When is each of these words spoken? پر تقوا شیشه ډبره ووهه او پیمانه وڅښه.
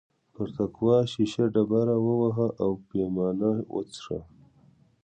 پر 0.33 0.47
تقوا 0.57 0.95
شیشه 1.11 1.43
ډبره 1.53 1.95
ووهه 2.05 2.47
او 2.63 2.71
پیمانه 2.89 3.51
وڅښه. 3.73 4.19